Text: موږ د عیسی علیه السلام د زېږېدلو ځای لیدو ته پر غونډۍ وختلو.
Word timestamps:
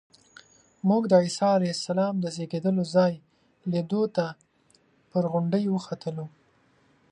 موږ 0.89 1.01
د 1.07 1.13
عیسی 1.23 1.47
علیه 1.57 1.73
السلام 1.77 2.13
د 2.19 2.25
زېږېدلو 2.35 2.83
ځای 2.95 3.13
لیدو 3.71 4.01
ته 4.15 4.25
پر 5.11 5.23
غونډۍ 5.31 5.63
وختلو. 5.69 6.25